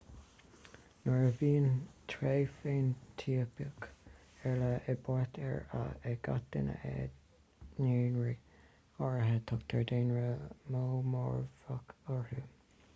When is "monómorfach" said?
10.77-11.95